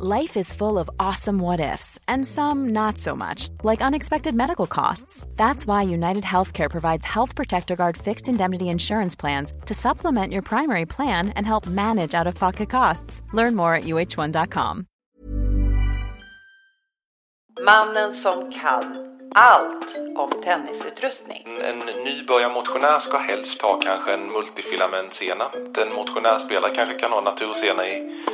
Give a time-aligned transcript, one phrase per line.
[0.00, 4.68] Life is full of awesome what ifs, and some not so much, like unexpected medical
[4.68, 5.26] costs.
[5.34, 10.42] That's why United Healthcare provides Health Protector Guard fixed indemnity insurance plans to supplement your
[10.42, 13.22] primary plan and help manage out of pocket costs.
[13.32, 14.86] Learn more at uh1.com.
[17.60, 18.84] Mannen som kan
[19.34, 21.46] allt om tennisutrustning.
[21.62, 25.44] En nybörjarmotionär ska helst ha kanske en multifilamentsena.
[25.82, 28.24] En motionärspelare kanske kan ha natursena i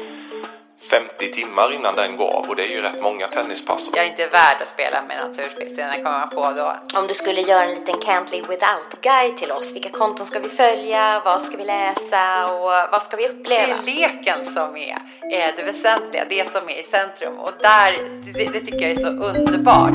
[0.91, 3.90] 50 timmar innan den går av och det är ju rätt många tennispass.
[3.94, 6.99] Jag är inte värd att spela med naturspelstenar kommer man på då.
[6.99, 10.49] Om du skulle göra en liten Can't Live Without-guide till oss, vilka konton ska vi
[10.49, 13.75] följa, vad ska vi läsa och vad ska vi uppleva?
[13.85, 14.99] Det är leken som är,
[15.32, 17.93] är det väsentliga, det som är i centrum och där,
[18.25, 19.94] det, det tycker jag är så underbart.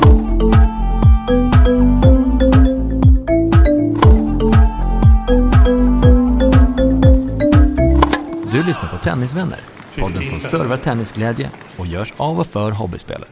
[8.52, 9.60] Du lyssnar på Tennisvänner,
[9.98, 13.30] podden som servar tennisglädje och görs av och för hobbyspelare.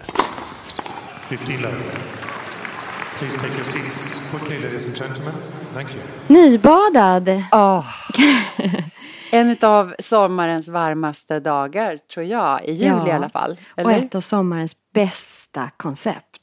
[1.29, 1.75] 15 love.
[3.19, 5.35] Please take your seats quickly, ladies and gentlemen.
[5.75, 6.03] Thank you.
[6.27, 7.29] Nybadad.
[7.53, 7.85] Åh.
[9.31, 13.09] En av sommarens varmaste dagar tror jag, i juli Ja.
[13.09, 13.61] i alla fall.
[13.73, 13.99] Och Eller?
[13.99, 16.43] ett av sommarens bästa koncept.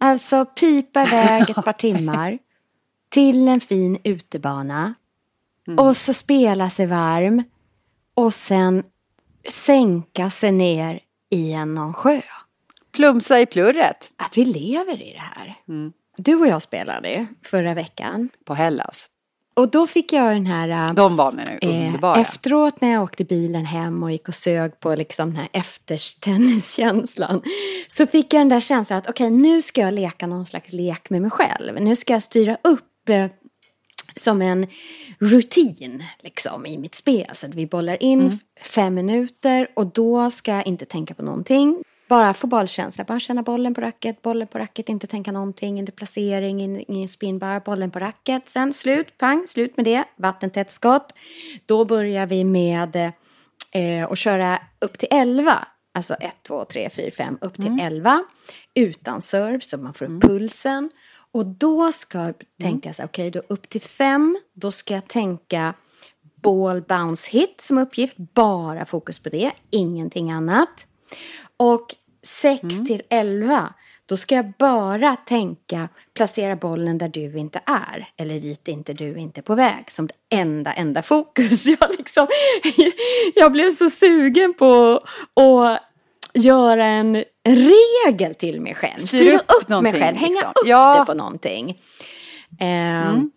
[0.00, 2.38] Alltså pipa iväg ett par timmar
[3.08, 4.94] till en fin utebana.
[5.68, 5.78] Mm.
[5.78, 7.42] Och så spela sig varm.
[8.14, 8.82] Och sen
[9.48, 12.20] sänka sig ner i en någon sjö.
[12.92, 15.56] Plumsa i plurret Att vi lever i det här.
[15.68, 15.92] Mm.
[16.16, 18.28] Du och jag spelade förra veckan.
[18.44, 19.06] på Hellas.
[19.54, 20.88] Och då fick jag den här...
[20.88, 22.16] äh, De var med nu, underbara.
[22.16, 25.48] Eh, efteråt när jag åkte bilen hem och gick och sög på liksom den här
[25.52, 27.42] eftertenniskänslan
[27.88, 31.10] så fick jag den där känslan att okej nu ska jag leka någon slags lek
[31.10, 31.80] med mig själv.
[31.80, 33.26] Nu ska jag styra upp eh,
[34.16, 34.66] som en
[35.18, 37.30] rutin liksom i mitt spel.
[37.32, 38.38] Så att vi bollar in Mm.
[38.62, 41.82] fem minuter och då ska jag inte tänka på någonting.
[42.08, 45.92] Bara få bollkänsla, bara känna bollen på racket, bollen på racket, inte tänka någonting, inte
[45.92, 48.48] placering, in- ingen spin, bara bollen på racket.
[48.48, 51.12] Sen slut, pang, slut med det, vattentätt skott.
[51.66, 52.96] Då börjar vi med
[53.72, 55.66] eh, att köra upp till 11.
[55.94, 58.22] Alltså 1, 2, 3, 4, 5, upp till 11.
[58.74, 60.90] Utan serve, så man får upp pulsen.
[61.32, 65.08] Och då ska jag tänka så här, okej, då upp till 5, då ska jag
[65.08, 65.74] tänka
[66.42, 68.16] ball bounce hit som uppgift.
[68.16, 70.86] Bara fokus på det, ingenting annat.
[71.56, 73.74] Och 6 till 11,
[74.06, 78.08] då ska jag bara tänka placera bollen där du inte är.
[78.16, 79.90] Eller dit inte du inte är på väg.
[79.90, 81.66] Som det enda, enda fokus.
[81.80, 82.26] Jag, liksom,
[83.34, 85.04] jag blev så sugen på
[85.34, 85.89] att
[86.34, 89.06] göra en regel till mig själv.
[89.06, 90.50] Styr Styra upp upp, mig själv, hänga liksom.
[90.50, 90.98] upp Ja.
[90.98, 91.78] det på någonting.
[92.60, 93.30] Ehm,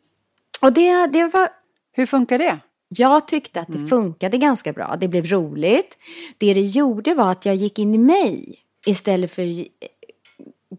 [0.61, 1.49] Och det, det var
[1.91, 2.59] Hur funkar det?
[2.87, 3.87] jag tyckte att det Mm.
[3.89, 4.95] funkade ganska bra.
[4.99, 5.97] Det blev roligt.
[6.37, 8.55] Det det gjorde var att jag gick in i mig
[8.85, 9.65] istället för eh,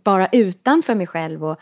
[0.04, 1.44] bara utanför mig själv.
[1.44, 1.58] Och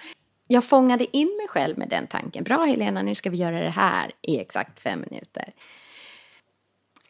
[0.48, 2.44] jag fångade in mig själv med den tanken.
[2.44, 5.52] Bra Helena, nu ska vi göra det här i exakt fem minuter.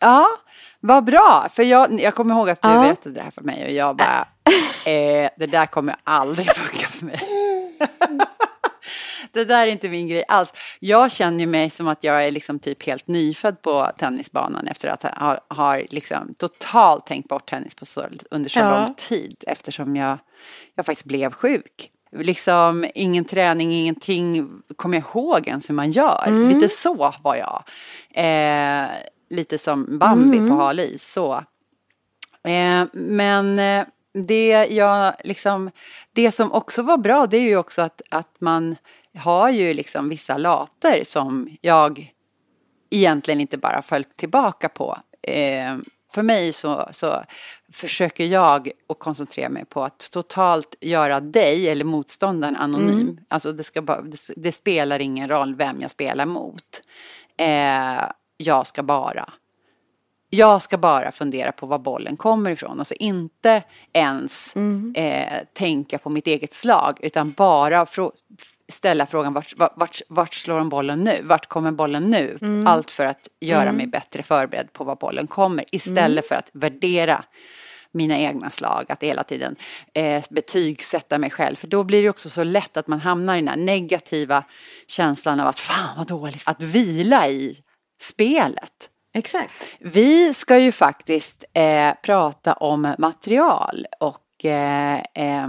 [0.02, 0.26] Ja,
[0.80, 1.48] vad bra.
[1.52, 2.80] För jag, jag kommer ihåg att du Ja.
[2.82, 4.28] berättade det här för mig och jag bara,
[4.92, 7.20] eh, det där kommer aldrig funka för mig.
[9.32, 10.52] det där är inte min grej alls.
[10.80, 14.88] Jag känner ju mig som att jag är liksom typ helt nyfödd på tennisbanan efter
[14.88, 18.76] att ha har liksom totalt tänkt bort tennis på så, under så Ja.
[18.84, 20.18] lång tid eftersom jag,
[20.74, 21.88] jag faktiskt blev sjuk.
[22.16, 26.48] Liksom ingen träning, ingenting kommer jag ihåg ens hur man gör.
[26.48, 27.62] Lite så var jag.
[28.14, 28.88] Eh,
[29.32, 31.34] lite som Bambi på hal is, så.
[32.44, 33.84] Eh, men eh,
[34.14, 35.70] det jag liksom,
[36.12, 38.76] det som också var bra det är ju också att, att man
[39.18, 42.12] har ju liksom vissa later som jag
[42.90, 44.98] egentligen inte bara följt tillbaka på.
[45.22, 45.76] Eh,
[46.14, 47.24] för mig så, så
[47.72, 53.20] försöker jag att koncentrera mig på att totalt göra dig eller motståndaren anonym.
[53.28, 56.82] Alltså det, ska bara, det, det spelar ingen roll vem jag spelar mot.
[57.36, 58.02] Eh,
[58.42, 59.32] jag ska bara
[60.34, 62.78] jag ska bara fundera på var bollen kommer ifrån.
[62.78, 64.56] Alltså inte ens
[64.96, 68.12] eh, tänka på mitt eget slag utan bara frå-
[68.68, 71.20] ställa frågan vart, vart, vart, slår de bollen nu?
[71.22, 72.38] Vart kommer bollen nu?
[72.66, 77.24] Allt för att göra mig bättre förberedd på var bollen kommer istället för att värdera
[77.92, 79.56] mina egna slag, att hela tiden
[79.94, 81.56] eh, betygsätta mig själv.
[81.56, 84.44] För då blir det också så lätt att man hamnar i den här negativa
[84.86, 86.42] känslan av att fan vad dåligt.
[86.46, 87.56] Att vila i
[88.02, 88.90] spelet.
[89.14, 89.52] Exakt.
[89.80, 95.48] Vi ska ju faktiskt eh, prata om material och eh, eh,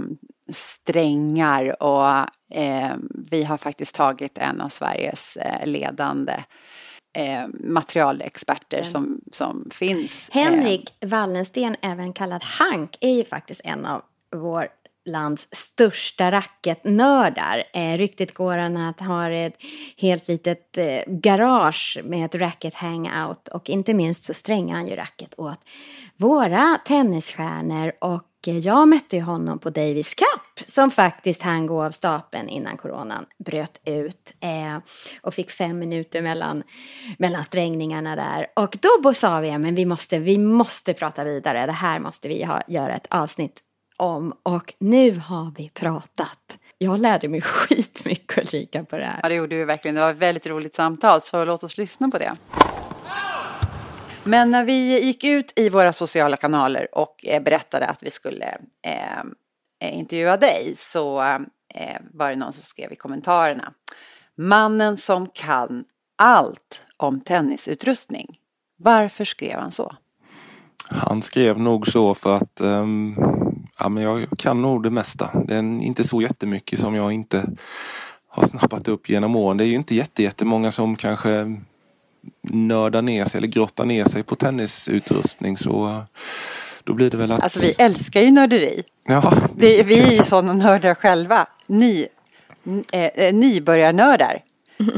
[0.52, 2.08] strängar och
[2.56, 2.96] eh,
[3.30, 6.34] vi har faktiskt tagit en av Sveriges eh, ledande
[7.16, 10.30] eh, materialexperter som, som finns.
[10.32, 14.02] Henrik Wallensten, även kallad Hank, är ju faktiskt en av
[14.36, 14.68] vår
[15.04, 17.64] lands största racketnördar.
[17.72, 19.56] Eh, ryktet går att han har ett
[19.96, 24.96] helt litet eh, garage med ett racket hangout och inte minst så strängar han ju
[24.96, 25.58] racket åt
[26.16, 31.84] våra tennisstjärnor och eh, jag mötte ju honom på Davis Cup som faktiskt han gå
[31.84, 34.78] av stapeln innan coronan bröt ut eh,
[35.22, 36.62] och fick fem minuter mellan,
[37.18, 38.46] mellan strängningarna där.
[38.56, 42.44] Och då sa vi, men vi måste, vi måste prata vidare, det här måste vi
[42.44, 43.62] ha, göra ett avsnitt
[43.96, 46.58] om och nu har vi pratat.
[46.78, 49.20] Jag lärde mig skitmycket Ulrika på det här.
[49.22, 49.94] Ja, det gjorde vi verkligen.
[49.94, 52.32] Det var ett väldigt roligt samtal, så låt oss lyssna på det.
[54.24, 58.58] Men när vi gick ut i våra sociala kanaler och eh, berättade att vi skulle
[58.86, 59.18] eh,
[59.82, 61.22] eh, intervjua dig så
[61.74, 63.72] eh, var det någon som skrev i kommentarerna.
[64.36, 65.84] Mannen som kan
[66.18, 68.38] allt om tennisutrustning.
[68.76, 69.96] Varför skrev han så?
[70.88, 73.16] Han skrev nog så för att um,
[73.78, 75.30] ja, men jag kan nog det mesta.
[75.44, 77.46] Det är inte så jättemycket som jag inte
[78.28, 79.56] har snappat upp genom åren.
[79.56, 81.56] Det är ju inte jättemånga som kanske
[82.42, 86.02] nördar ner sig eller grottar ner sig på tennisutrustning så
[86.84, 87.42] då blir det väl att...
[87.42, 88.82] Alltså vi älskar ju nörderi.
[89.08, 89.32] Ja.
[89.56, 91.46] Det, vi är ju sådana nördar själva.
[91.66, 92.06] Ny,
[92.92, 94.42] eh, nybörjarnördar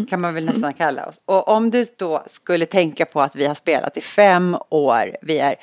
[0.08, 1.20] kan man väl nästan kalla oss.
[1.24, 5.16] Och om du då skulle tänka på att vi har spelat i fem år.
[5.22, 5.56] Vi, är,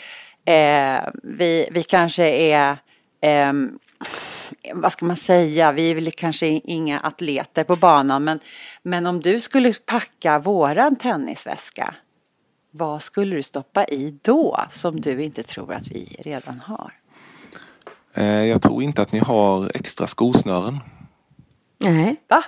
[0.45, 2.77] eh, vi, vi kanske är
[3.23, 3.53] eh,
[4.73, 8.39] vad ska man säga, vi är väl kanske inga atleter på banan, men,
[8.83, 11.95] men om du skulle packa våran tennisväska,
[12.71, 16.93] vad skulle du stoppa i då som du inte tror att vi redan har?
[18.13, 20.79] Eh, jag tror inte att ni har extra skosnören.
[21.77, 22.15] Nej.
[22.27, 22.43] Va?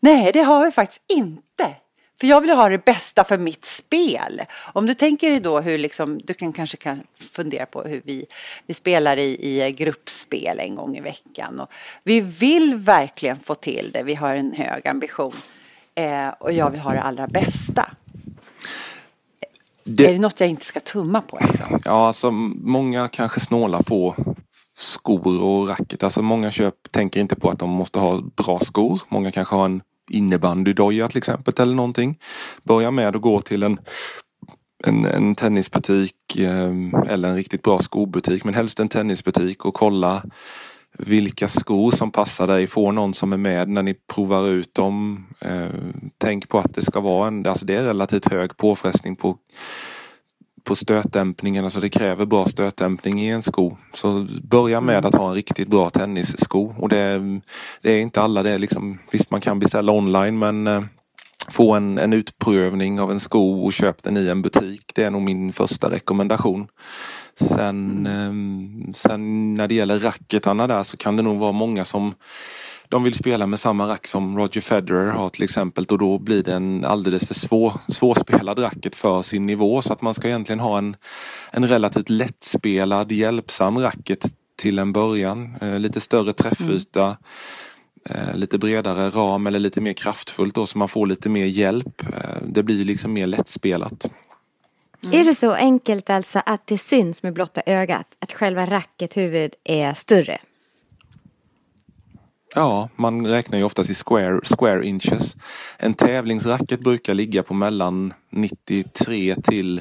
[0.00, 1.76] Nej, det har vi faktiskt inte.
[2.24, 4.42] För jag vill ha det bästa för mitt spel.
[4.72, 8.26] Om du tänker dig då hur liksom, du kan kanske kan fundera på hur vi,
[8.66, 11.60] vi spelar i, i gruppspel en gång i veckan.
[11.60, 11.68] Och
[12.04, 15.32] vi vill verkligen få till det, vi har en hög ambition.
[15.94, 17.90] Eh, och jag vill ha det allra bästa.
[19.84, 20.06] Det...
[20.06, 21.38] Är det något jag inte ska tumma på?
[21.48, 21.80] Liksom?
[21.84, 24.14] Ja, alltså många kanske snålar på
[24.74, 26.02] skor och racket.
[26.02, 29.00] Alltså många köp tänker inte på att de måste ha bra skor.
[29.08, 32.18] Många kanske har en innebandydoja till exempel eller någonting.
[32.62, 33.78] Börja med att gå till en,
[34.84, 40.22] en, en tennisbutik ehm, eller en riktigt bra skobutik men helst en tennisbutik och kolla
[40.98, 42.66] vilka skor som passar dig.
[42.66, 45.26] Få någon som är med när ni provar ut dem.
[45.40, 49.36] Ehm, tänk på att det ska vara en, alltså det är relativt hög påfrestning på
[50.64, 53.76] på stötdämpningen, alltså det kräver bra stötdämpning i en sko.
[53.92, 55.08] Så börja med mm.
[55.08, 56.74] att ha en riktigt bra tennissko.
[56.78, 57.20] Och det,
[57.82, 60.82] det är inte alla det liksom, visst man kan beställa online men eh,
[61.48, 64.92] få en, en utprövning av en sko och köp den i en butik.
[64.94, 66.66] Det är nog min första rekommendation.
[67.40, 72.14] Sen, eh, sen när det gäller racketarna där så kan det nog vara många som
[72.88, 76.42] de vill spela med samma rack som Roger Federer har till exempel och då blir
[76.42, 80.60] det en alldeles för svår, svårspelad racket för sin nivå så att man ska egentligen
[80.60, 80.96] ha en,
[81.50, 85.56] en relativt lättspelad hjälpsam racket till en början.
[85.60, 87.16] Eh, lite större träffyta,
[88.10, 88.28] mm.
[88.28, 92.02] eh, lite bredare ram eller lite mer kraftfullt då så man får lite mer hjälp.
[92.02, 94.10] Eh, det blir liksom mer lättspelat.
[95.04, 95.20] Mm.
[95.20, 99.94] Är det så enkelt alltså att det syns med blotta ögat att själva rackethuvudet är
[99.94, 100.38] större?
[102.54, 105.36] Ja, man räknar ju oftast i square, square inches.
[105.78, 109.80] En tävlingsracket brukar ligga på mellan 93 till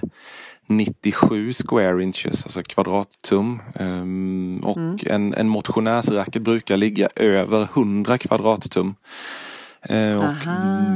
[0.68, 3.62] 97 square inches, alltså kvadrattum.
[3.80, 4.98] Um, och mm.
[5.06, 8.96] en, en motionärsracket brukar ligga över 100 kvadrattum.
[9.92, 10.48] Uh, och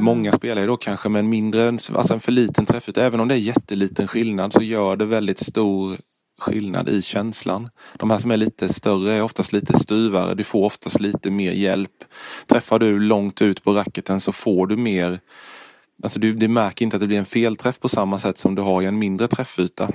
[0.02, 3.06] många spelar ju då kanske med en mindre, alltså en för liten träffyta.
[3.06, 5.98] Även om det är jätteliten skillnad så gör det väldigt stor
[6.38, 7.70] skillnad i känslan.
[7.98, 10.36] De här som är lite större är oftast lite styvare.
[10.36, 12.04] Du får oftast lite mer hjälp.
[12.48, 15.20] Träffar du långt ut på racketen så får du mer
[16.04, 18.62] Alltså du, du märker inte att det blir en felträff på samma sätt som du
[18.62, 19.90] har i en mindre träffyta.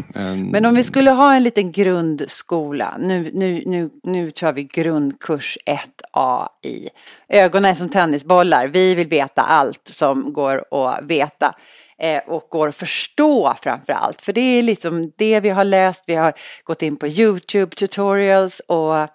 [0.50, 5.58] Men om vi skulle ha en liten grundskola, nu, nu, nu, nu kör vi grundkurs
[5.66, 6.88] 1A i
[7.28, 11.54] ögonen är som tennisbollar, vi vill veta allt som går att veta
[12.02, 14.22] Eh, och går att förstå framför allt.
[14.22, 16.32] För det är liksom det vi har läst, vi har
[16.64, 19.08] gått in på YouTube tutorials och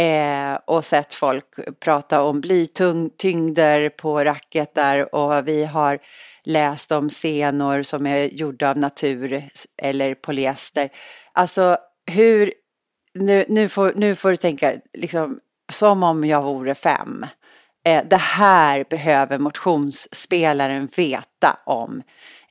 [0.00, 1.44] Eh, och sett folk
[1.80, 5.98] prata om blytyngder på racketar och vi har
[6.44, 9.48] läst om senor som är gjorda av natur
[9.82, 10.88] eller polyester.
[11.32, 11.78] Alltså
[12.10, 12.52] hur,
[13.14, 15.40] nu, nu, får, nu får du tänka liksom
[15.72, 17.26] som om jag vore fem.
[17.84, 22.02] Eh, det här behöver motionsspelaren veta om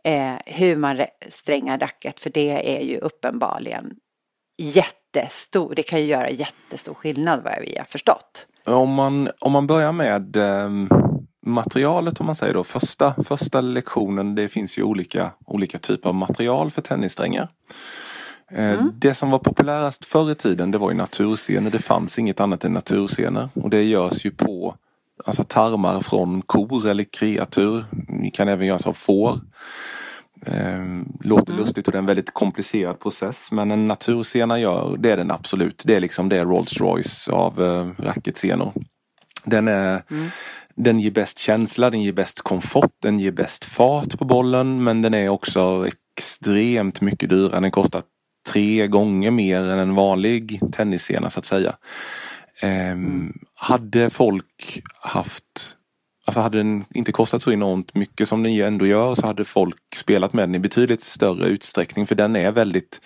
[0.04, 3.96] eh, hur man strängar racket för det är ju uppenbarligen
[4.58, 8.46] jättestor, det kan ju göra jättestor skillnad vad vi har förstått.
[8.66, 10.70] Om man, om man börjar med eh,
[11.46, 12.64] materialet om man säger då.
[12.64, 17.50] Första, första lektionen, det finns ju olika, olika typer av material för tennissträngar.
[18.52, 18.92] Eh, mm.
[18.96, 21.72] Det som var populärast förr i tiden det var ju naturscener.
[21.72, 23.50] Det fanns inget annat än naturscener.
[23.54, 24.76] Och det görs ju på
[25.26, 27.86] alltså tarmar från kor eller kreatur.
[28.24, 29.40] Det kan även göras av får.
[30.46, 30.86] Eh,
[31.22, 31.62] låter mm.
[31.62, 33.52] lustigt och det är en väldigt komplicerad process.
[33.52, 35.84] Men en naturscena gör, det är den absolut.
[35.86, 38.74] Det är liksom det Rolls Royce av eh, racketscenor.
[39.44, 40.30] Den, är, mm.
[40.76, 45.02] den ger bäst känsla, den ger bäst komfort, den ger bäst fart på bollen men
[45.02, 47.60] den är också extremt mycket dyrare.
[47.60, 48.02] Den kostar
[48.52, 51.76] tre gånger mer än en vanlig tennisscena så att säga.
[52.64, 55.76] Um, hade folk haft
[56.30, 59.96] Alltså hade den inte kostat så enormt mycket som den ändå gör så hade folk
[59.96, 63.02] spelat med den i betydligt större utsträckning för den är väldigt,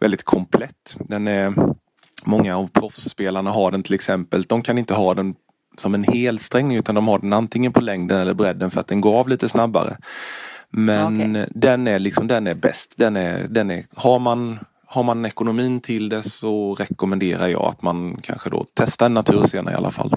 [0.00, 0.96] väldigt komplett.
[0.98, 1.54] Den är,
[2.24, 4.42] många av proffsspelarna har den till exempel.
[4.42, 5.34] De kan inte ha den
[5.76, 9.00] som en helsträng utan de har den antingen på längden eller bredden för att den
[9.00, 9.96] går av lite snabbare.
[10.70, 11.46] Men okay.
[11.54, 12.94] den är liksom den är bäst.
[12.96, 14.58] Den är, den är, har, man,
[14.90, 19.72] har man ekonomin till det så rekommenderar jag att man kanske då testar en naturscena
[19.72, 20.14] i alla fall.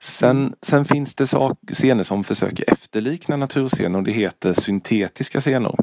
[0.00, 5.74] Sen, sen finns det sak, scener som försöker efterlikna naturscener och det heter syntetiska scener.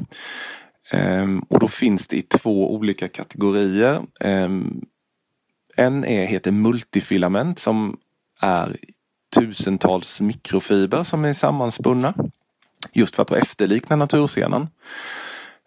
[0.90, 4.02] Ehm, och då finns det i två olika kategorier.
[4.20, 4.80] Ehm,
[5.76, 7.96] en är, heter multifilament som
[8.40, 8.76] är
[9.36, 12.14] tusentals mikrofiber som är sammanspunna.
[12.92, 14.68] Just för att efterlikna naturscenen.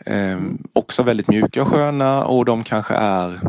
[0.05, 0.39] Eh,
[0.73, 3.39] också väldigt mjuka och sköna och de kanske är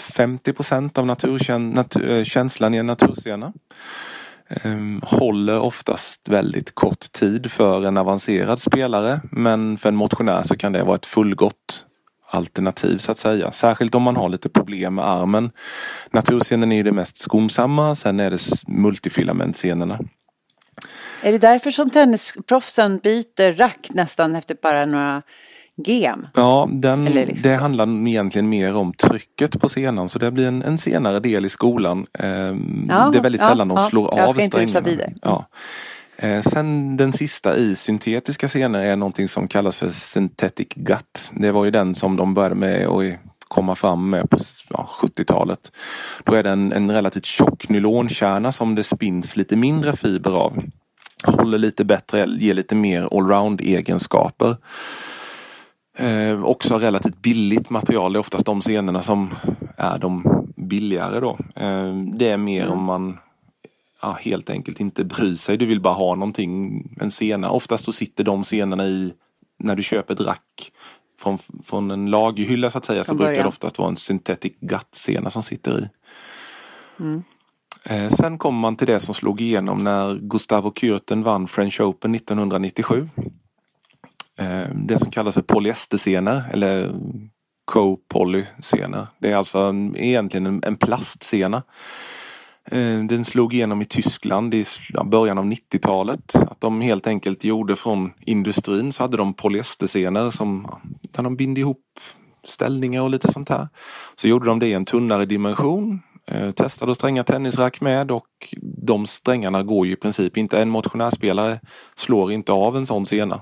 [0.00, 3.52] 50% av naturkänslan eh, natur, i en naturscena.
[4.48, 10.56] Eh, håller oftast väldigt kort tid för en avancerad spelare men för en motionär så
[10.56, 11.86] kan det vara ett fullgott
[12.30, 13.52] alternativ så att säga.
[13.52, 15.50] Särskilt om man har lite problem med armen.
[16.10, 19.98] Naturscenen är ju det mest skonsamma, sen är det multifilamentscenerna.
[21.22, 25.22] Är det därför som tennisproffsen byter rack nästan efter bara några
[25.86, 26.26] gem?
[26.34, 30.62] Ja, den, liksom det handlar egentligen mer om trycket på scenen så det blir en,
[30.62, 32.06] en senare del i skolan.
[32.18, 34.88] Eh, ja, det är väldigt sällan ja, de slår ja, av strängarna.
[35.22, 35.46] Ja.
[36.16, 41.32] Eh, sen den sista i syntetiska scener är någonting som kallas för synthetic gut.
[41.32, 43.04] Det var ju den som de började med att
[43.48, 44.38] komma fram med på
[44.70, 45.72] ja, 70-talet.
[46.24, 50.62] Då är det en, en relativt tjock nylonkärna som det spins lite mindre fiber av.
[51.24, 54.56] Håller lite bättre, ger lite mer allround egenskaper.
[55.98, 58.12] Eh, också relativt billigt material.
[58.12, 59.34] Det är oftast de scenerna som
[59.76, 60.24] är de
[60.56, 61.38] billigare då.
[61.56, 62.78] Eh, det är mer mm.
[62.78, 63.18] om man
[64.02, 65.56] ja, helt enkelt inte bryr sig.
[65.56, 67.50] Du vill bara ha någonting, en scena.
[67.50, 69.12] Oftast så sitter de scenerna i,
[69.58, 70.72] när du köper ett rack
[71.18, 75.30] från, från en lagerhylla så att säga, så brukar det oftast vara en synthetic gut-scena
[75.30, 75.88] som sitter i.
[77.00, 77.22] Mm.
[77.84, 82.14] Eh, sen kommer man till det som slog igenom när Gustavo Kürten vann French Open
[82.14, 83.08] 1997.
[84.38, 86.94] Eh, det som kallas för polyesterscener eller
[87.64, 89.06] co-polyscener.
[89.18, 91.62] Det är alltså egentligen en, en plastscena
[92.70, 94.64] eh, den slog igenom i Tyskland i
[95.04, 96.34] början av 90-talet.
[96.34, 100.66] Att de helt enkelt gjorde från industrin så hade de polyesterscener som
[101.02, 101.84] där de binde ihop
[102.44, 103.68] ställningar och lite sånt här.
[104.16, 106.00] Så gjorde de det i en tunnare dimension.
[106.30, 108.26] Eh, testade att stränga tennisrack med och
[108.60, 110.62] de strängarna går ju i princip inte.
[110.62, 111.60] En motionärspelare
[111.94, 113.40] slår inte av en sån sena.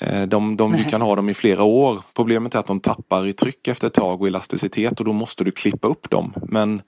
[0.00, 2.02] Eh, de, de, vi kan ha dem i flera år.
[2.14, 5.44] Problemet är att de tappar i tryck efter ett tag och elasticitet och då måste
[5.44, 6.34] du klippa upp dem.
[6.48, 6.82] Men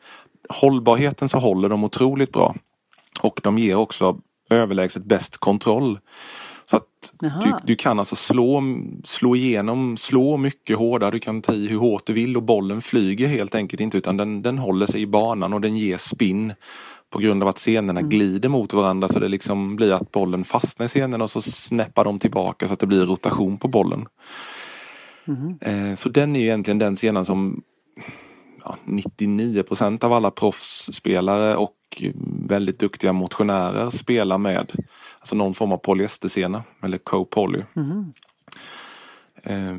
[0.49, 2.55] hållbarheten så håller de otroligt bra.
[3.21, 4.19] Och de ger också
[4.51, 5.99] överlägset bäst kontroll.
[6.65, 8.63] Så att du, du, kan alltså slå,
[9.05, 12.83] slå igenom, slå mycket hårdare, du kan ta i hur hårt du vill och bollen
[12.83, 16.53] flyger helt enkelt inte utan den, den håller sig i banan och den ger spinn
[17.15, 18.11] på grund av att scenerna mm.
[18.11, 22.05] glider mot varandra så det liksom blir att bollen fastnar i scenerna och så snäppar
[22.05, 24.07] de tillbaka så att det blir rotation på bollen.
[25.25, 25.59] Mm.
[25.61, 27.63] Eh, så den är egentligen den scenen som
[28.65, 31.77] ja, 99 procent av alla proffsspelare och
[32.49, 34.73] väldigt duktiga motionärer spelar med.
[35.19, 37.63] Alltså någon form av polyesterscena eller co-poly.
[37.77, 38.13] Mm.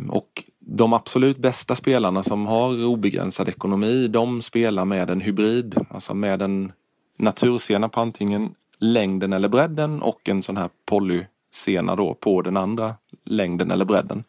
[0.10, 5.76] Och de absolut bästa spelarna som har obegränsad ekonomi de spelar med en hybrid.
[5.90, 6.72] Alltså med en
[7.18, 12.96] naturscena på antingen längden eller bredden och en sån här polyscena då på den andra
[13.26, 14.24] längden eller bredden.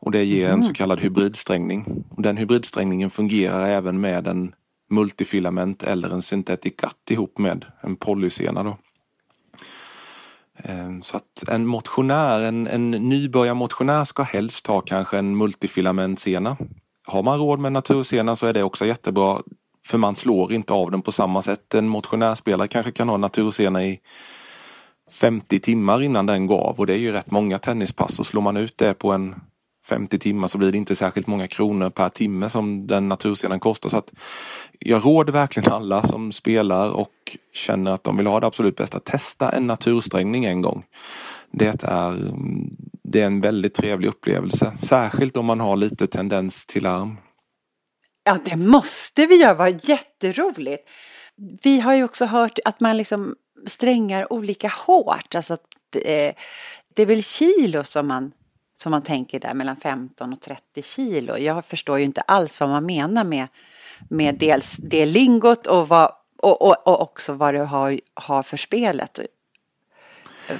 [0.00, 0.62] Och det ger en mm.
[0.62, 2.04] så kallad hybridsträngning.
[2.16, 4.52] Den hybridsträngningen fungerar även med en
[4.90, 8.62] multifilament eller en synthetic gut ihop med en polysena.
[8.62, 8.76] Då.
[10.56, 16.56] Eh, så att en motionär, en, en nybörjarmotionär ska helst ha kanske en multifilamentsena.
[17.06, 19.42] Har man råd med natursena så är det också jättebra.
[19.88, 21.74] För man slår inte av den på samma sätt.
[21.74, 24.00] En motionärspelare kanske kan ha natursena i
[25.20, 28.42] 50 timmar innan den går av och det är ju rätt många tennispass och slår
[28.42, 29.34] man ut det på en
[29.88, 33.90] 50 timmar så blir det inte särskilt många kronor per timme som den naturscenen kostar.
[33.90, 34.12] Så att
[34.78, 39.00] jag råder verkligen alla som spelar och känner att de vill ha det absolut bästa.
[39.00, 40.84] Testa en natursträngning en gång.
[41.50, 42.16] Det är,
[43.02, 44.72] det är en väldigt trevlig upplevelse.
[44.78, 47.16] Särskilt om man har lite tendens till larm.
[48.28, 49.54] Ja, det måste vi göra.
[49.54, 50.88] Vad jätteroligt.
[51.36, 55.34] Vi har ju också hört att man liksom strängar olika hårt.
[55.34, 55.60] Alltså att,
[55.94, 56.34] eh,
[56.94, 58.32] det är väl kilo som man
[58.76, 61.36] som man tänker där mellan 15 och 30 kilo.
[61.36, 63.46] Jag förstår ju inte alls vad man menar med,
[64.08, 68.56] med dels det lingot och, vad, och, och, och också vad det har, har för
[68.56, 69.20] spelet.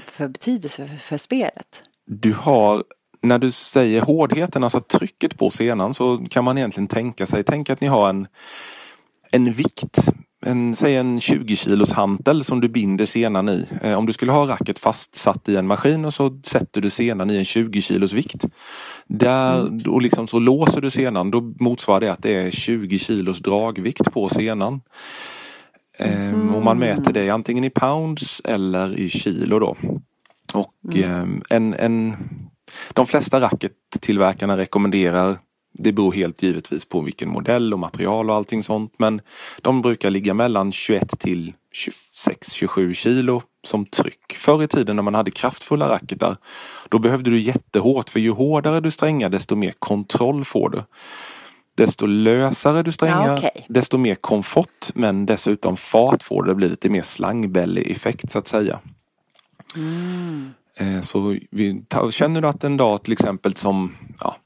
[0.04, 1.82] För betydelse för, för spelet.
[2.04, 2.84] Du har
[3.22, 7.70] när du säger hårdheten, alltså trycket på senan så kan man egentligen tänka sig, tänk
[7.70, 8.26] att ni har en,
[9.30, 9.98] en vikt
[10.46, 13.66] en, säg en 20 kilos hantel som du binder senan i.
[13.82, 17.30] Eh, om du skulle ha racket fastsatt i en maskin och så sätter du senan
[17.30, 18.44] i en 20 kilos vikt.
[19.06, 19.82] Där, mm.
[19.86, 24.12] och liksom så låser du senan, då motsvarar det att det är 20 kilos dragvikt
[24.12, 24.80] på senan.
[26.00, 26.54] Mm.
[26.54, 29.76] och man mäter det antingen i pounds eller i kilo då.
[30.52, 31.42] Och mm.
[31.50, 32.16] eh, en, en,
[32.92, 35.38] de flesta rackettillverkarna rekommenderar
[35.78, 38.94] det beror helt givetvis på vilken modell och material och allting sånt.
[38.96, 39.20] Men
[39.62, 41.52] de brukar ligga mellan 21 till
[42.26, 44.32] 26-27 kilo som tryck.
[44.34, 46.36] Förr i tiden när man hade kraftfulla racketar
[46.88, 50.82] då behövde du jättehårt för ju hårdare du strängar desto mer kontroll får du.
[51.74, 53.62] Desto lösare du strängar ja, okay.
[53.68, 56.48] desto mer komfort men dessutom fart får du.
[56.48, 58.78] Det blir lite mer slangbälle-effekt så att säga.
[59.76, 60.54] Mm.
[60.78, 64.36] Eh, så vi, känner du att en dag till exempel som ja,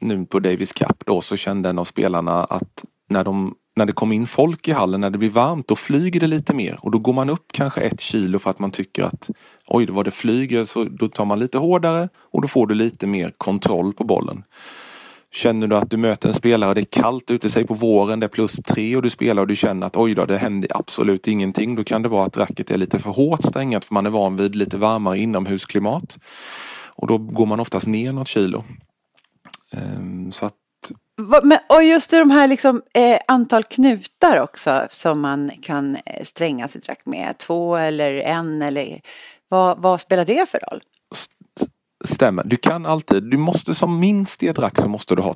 [0.00, 3.92] nu på Davis Cup då så kände en av spelarna att när, de, när det
[3.92, 6.90] kommer in folk i hallen, när det blir varmt, då flyger det lite mer och
[6.90, 9.30] då går man upp kanske ett kilo för att man tycker att
[9.66, 13.06] oj, vad det flyger, så då tar man lite hårdare och då får du lite
[13.06, 14.42] mer kontroll på bollen.
[15.32, 18.26] Känner du att du möter en spelare, det är kallt ute, sig på våren, det
[18.26, 21.28] är plus tre och du spelar och du känner att oj då, det händer absolut
[21.28, 21.74] ingenting.
[21.74, 24.36] Då kan det vara att racket är lite för hårt strängat för man är van
[24.36, 26.18] vid lite varmare inomhusklimat.
[26.86, 28.64] Och då går man oftast ner något kilo.
[29.72, 30.54] Ehm, så att
[31.68, 36.88] och just de här liksom, eh, antal knutar också som man kan eh, stränga sitt
[36.88, 37.38] rack med.
[37.38, 39.00] Två eller en eller
[39.48, 40.80] vad, vad spelar det för roll?
[42.04, 42.44] Stämmer.
[42.44, 45.34] Du kan alltid, du måste som minst i ett rack så måste du ha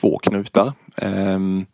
[0.00, 0.72] två knutar.
[1.02, 1.66] Um,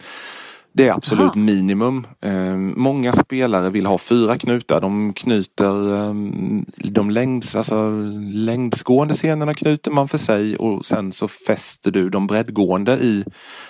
[0.76, 1.34] det är absolut Aha.
[1.34, 2.06] minimum.
[2.20, 4.80] Ehm, många spelare vill ha fyra knutar.
[4.80, 7.90] De knyter ehm, de längds, alltså,
[8.32, 13.24] längdsgående scenerna knyter man för sig och sen så fäster du de breddgående i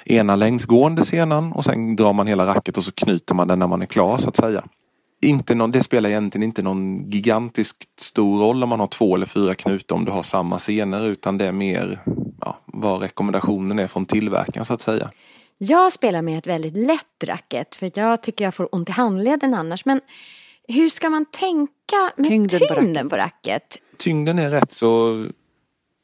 [0.04, 3.66] ena längdsgående scenen och sen drar man hela racket och så knyter man den när
[3.66, 4.64] man är klar så att säga.
[5.24, 9.26] Inte någon, det spelar egentligen inte någon gigantiskt stor roll om man har två eller
[9.26, 12.02] fyra knutar om du har samma scener utan det är mer
[12.40, 15.10] ja, vad rekommendationen är från tillverkaren så att säga.
[15.58, 19.54] Jag spelar med ett väldigt lätt racket för jag tycker jag får ont i handleden
[19.54, 19.84] annars.
[19.84, 20.00] Men
[20.68, 23.78] hur ska man tänka med tyngden, tyngden på, racket?
[23.96, 25.24] Tyngden är rätt så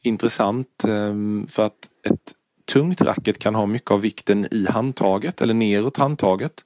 [0.02, 2.32] intressant ehm, för att ett
[2.72, 6.64] tungt racket kan ha mycket av vikten i handtaget eller neråt handtaget.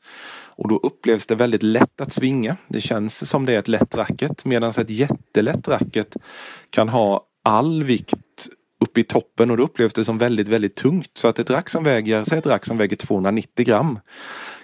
[0.57, 2.57] Och då upplevs det väldigt lätt att svinga.
[2.69, 6.17] Det känns som det är ett lätt racket medan ett jättelätt racket
[6.71, 8.15] kan ha all vikt
[8.81, 11.11] uppe i toppen och då upplevs det som väldigt, väldigt tungt.
[11.15, 13.99] Så att ett rack som väger, säg ett rack som väger 290 gram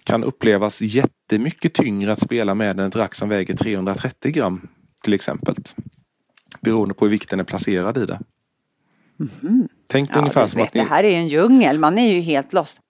[0.05, 4.69] kan upplevas jättemycket tyngre att spela med än ett rack som väger 330 gram
[5.05, 5.55] till exempel.
[6.61, 8.21] Beroende på hur vikten är placerad i det.
[9.43, 9.69] Mm.
[9.87, 10.81] Tänk ja, ungefär som vet, att ni...
[10.81, 12.81] Det här är en djungel, man är ju helt lost.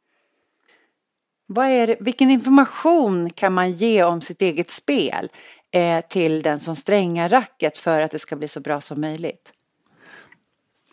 [1.52, 5.28] Vad är det, vilken information kan man ge om sitt eget spel
[5.70, 9.52] eh, till den som strängar racket för att det ska bli så bra som möjligt?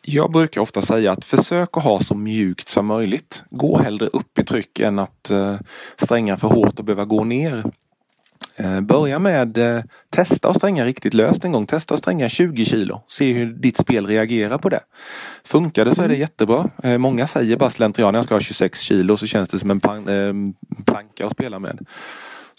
[0.02, 3.44] Jag brukar ofta säga att försök att ha så mjukt som möjligt.
[3.50, 5.56] Gå hellre upp i tryck än att eh,
[5.98, 7.64] stränga för hårt och behöva gå ner.
[8.60, 11.66] Uh, börja med uh, testa att stränga riktigt löst en gång.
[11.66, 13.02] Testa att stränga 20 kilo.
[13.08, 14.80] Se hur ditt spel reagerar på det.
[15.44, 16.22] Funkar det så är det mm.
[16.22, 16.70] jättebra.
[16.98, 19.80] många säger bara slentrian, jag ska ha 26 kilo så känns det som en
[20.86, 21.80] planka att spela med.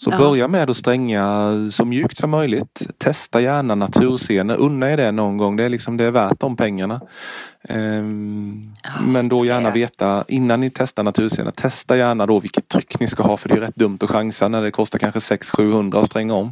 [0.03, 0.17] Så ja.
[0.17, 2.87] börja med att stränga så mjukt som möjligt.
[2.97, 4.57] Testa gärna naturscener.
[4.57, 5.55] Unna er det någon gång.
[5.55, 7.01] Det är, liksom, det är värt de pengarna.
[7.69, 11.51] Ehm, ja, men då gärna veta innan ni testar naturscener.
[11.51, 14.47] Testa gärna då vilket tryck ni ska ha för det är rätt dumt att chansa
[14.47, 16.51] när det kostar kanske 600-700 att stränga om.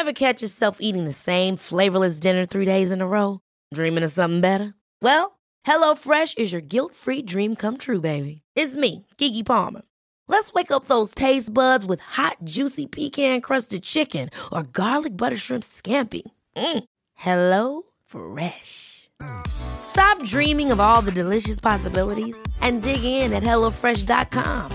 [0.00, 3.38] Ever catch yourself eating the same flavorless dinner three days in a row?
[3.74, 4.72] Dreaming of something better?
[5.04, 5.33] Well,
[5.66, 8.42] HelloFresh is your guilt-free dream come true, baby.
[8.54, 9.82] It's me, Gigi Palmer.
[10.28, 15.64] Let's wake up those taste buds with hot, juicy pecan-crusted chicken or garlic butter shrimp
[15.64, 16.22] scampi.
[16.56, 16.84] Mm.
[17.14, 19.10] Hello Fresh.
[19.46, 24.70] Stop dreaming of all the delicious possibilities and dig in at HelloFresh.com.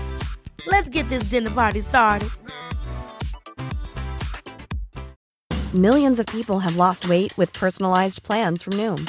[0.66, 2.28] Let's get this dinner party started.
[5.74, 9.08] Millions of people have lost weight with personalized plans from Noom,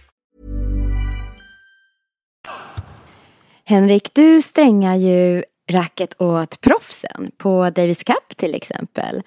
[3.71, 9.21] Henrik, du strängar ju racket åt proffsen på Davis Cup till exempel.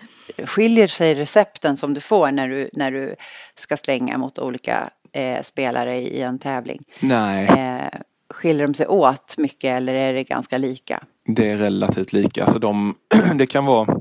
[0.45, 3.17] Skiljer sig recepten som du får när du, när du
[3.57, 6.81] ska stränga mot olika eh, spelare i en tävling?
[7.01, 7.47] Nej.
[7.47, 11.01] Eh, skiljer de sig åt mycket eller är det ganska lika?
[11.27, 12.43] Det är relativt lika.
[12.45, 12.95] Alltså de,
[13.35, 14.01] det kan vara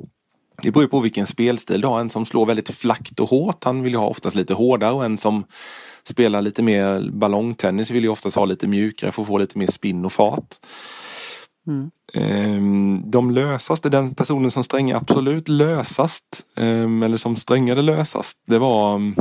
[0.61, 1.99] det beror på vilken spelstil du har.
[1.99, 5.05] En som slår väldigt flackt och hårt, han vill ju ha oftast lite hårdare och
[5.05, 5.45] en som
[6.09, 9.67] spelar lite mer ballongtennis vill ju oftast ha lite mjukare för att få lite mer
[9.67, 10.55] spinn och fart.
[11.67, 11.91] Mm.
[13.11, 16.23] De lösaste, den personen som strängade absolut lösast,
[16.57, 19.15] ehm, eller som strängade lösast, det var mm,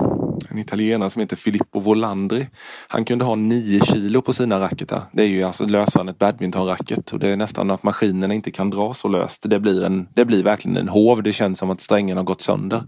[0.50, 2.48] en italienare som heter Filippo Volandri.
[2.88, 5.02] Han kunde ha 9 kilo på sina racketar.
[5.12, 8.50] Det är ju alltså lösare än ett badmintonracket och det är nästan att maskinerna inte
[8.50, 9.42] kan dra så löst.
[9.50, 11.22] Det blir, en, det blir verkligen en hov.
[11.22, 12.82] Det känns som att strängen har gått sönder.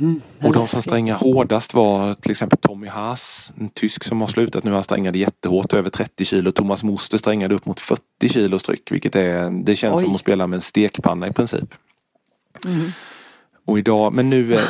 [0.00, 4.28] Mm, och de som strängar hårdast var till exempel Tommy Haas, en tysk som har
[4.28, 4.70] slutat nu.
[4.70, 6.52] Han strängade jättehårt, över 30 kilo.
[6.52, 10.04] Thomas Moster strängade upp mot 40 kilos tryck, vilket är, det känns Oj.
[10.04, 11.74] som att spela med en stekpanna i princip.
[12.64, 12.90] Mm.
[13.64, 14.58] Och idag, men nu...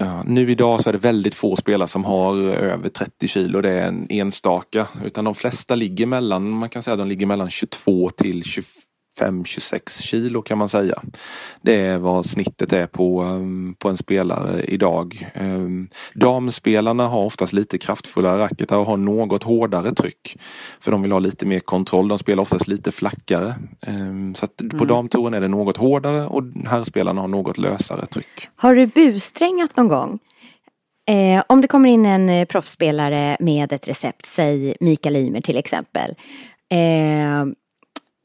[0.00, 3.60] Ja, nu idag så är det väldigt få spelare som har över 30 kilo.
[3.60, 4.86] Det är en enstaka.
[5.04, 8.64] Utan de flesta ligger mellan, man kan säga att de ligger mellan 22 till 25
[9.18, 11.02] 25-26 kilo kan man säga.
[11.62, 15.30] Det är vad snittet är på, um, på en spelare idag.
[15.40, 20.38] Um, damspelarna har oftast lite kraftfullare racketar och har något hårdare tryck.
[20.80, 22.08] För de vill ha lite mer kontroll.
[22.08, 23.54] De spelar oftast lite flackare.
[23.86, 24.86] Um, så att på mm.
[24.86, 28.48] damtouren är det något hårdare och herrspelarna har något lösare tryck.
[28.56, 30.18] Har du busträngat någon gång?
[31.08, 35.56] Eh, om det kommer in en eh, proffsspelare med ett recept, säg Mikael Ymer till
[35.56, 36.14] exempel.
[36.70, 37.46] Eh,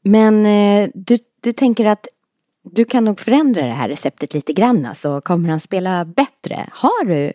[0.04, 2.06] men eh, du, du tänker att
[2.72, 5.20] du kan nog förändra det här receptet lite grann så alltså.
[5.20, 6.66] kommer han spela bättre.
[6.72, 7.32] Har du,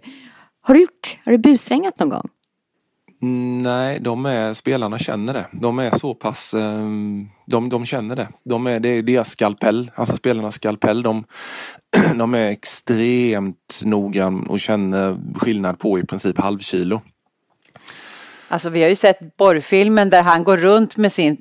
[0.61, 2.29] har du gjort, har du busrängat någon gång?
[3.21, 5.47] Mm, nej, de är, spelarna känner det.
[5.51, 8.27] De är så pass, ehm, de, de känner det.
[8.43, 11.03] De är, det är deras skalpell, alltså spelarnas skalpell.
[11.03, 11.23] De,
[12.15, 17.01] de är extremt noggranna och känner skillnad på i princip halvkilo.
[18.51, 21.37] Alltså vi har ju sett borrfilmen där han går runt med sin,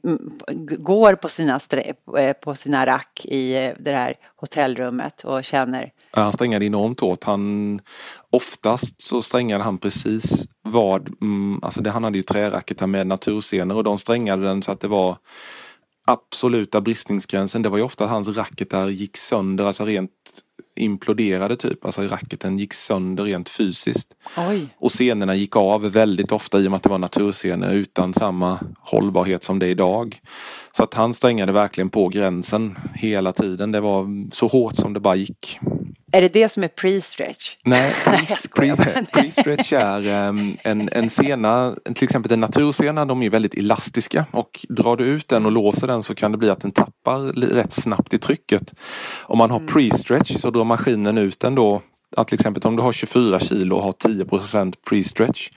[0.78, 1.60] går på sina,
[2.18, 5.90] eh, på sina rack i eh, det här hotellrummet och känner.
[6.10, 7.24] Han strängade enormt hårt.
[7.24, 7.80] Han,
[8.30, 13.76] oftast så strängade han precis vad, mm, alltså det, han hade ju träracketar med naturscener
[13.76, 15.16] och de strängade den så att det var
[16.06, 17.62] absoluta bristningsgränsen.
[17.62, 20.10] Det var ju ofta att hans racketar gick sönder, alltså rent
[20.78, 21.84] imploderade typ.
[21.84, 24.08] Alltså racketen gick sönder rent fysiskt.
[24.36, 24.74] Oj.
[24.78, 28.58] Och scenerna gick av väldigt ofta i och med att det var naturscener utan samma
[28.78, 30.20] hållbarhet som det är idag.
[30.72, 33.72] Så att han strängade verkligen på gränsen hela tiden.
[33.72, 35.58] Det var så hårt som det bara gick.
[36.12, 37.56] Är det det som är pre-stretch?
[37.64, 44.24] Nej, pre-stretch är um, en, en sena, till exempel en natursena, de är väldigt elastiska
[44.30, 47.18] och drar du ut den och låser den så kan det bli att den tappar
[47.32, 48.74] rätt snabbt i trycket.
[49.22, 49.68] Om man har mm.
[49.68, 51.82] pre-stretch så drar maskinen ut den då,
[52.16, 55.50] att till exempel om du har 24 kilo och har 10% pre-stretch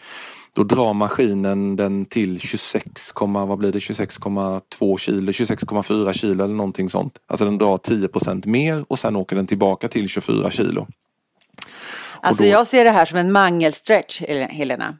[0.55, 6.89] då drar maskinen den till 26, vad blir det, 26,2 kilo, 26,4 kilo eller någonting
[6.89, 7.13] sånt.
[7.27, 10.87] Alltså den drar 10% mer och sen åker den tillbaka till 24 kilo.
[12.21, 12.49] Alltså då...
[12.49, 14.97] jag ser det här som en mangelstretch, Helena.